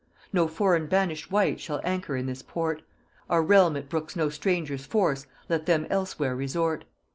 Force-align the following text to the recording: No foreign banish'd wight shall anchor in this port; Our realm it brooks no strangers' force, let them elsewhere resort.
No 0.33 0.47
foreign 0.47 0.87
banish'd 0.87 1.29
wight 1.29 1.59
shall 1.59 1.79
anchor 1.83 2.15
in 2.15 2.25
this 2.25 2.41
port; 2.41 2.81
Our 3.29 3.43
realm 3.43 3.75
it 3.75 3.87
brooks 3.87 4.15
no 4.15 4.29
strangers' 4.29 4.87
force, 4.87 5.27
let 5.47 5.67
them 5.67 5.85
elsewhere 5.91 6.35
resort. 6.35 6.85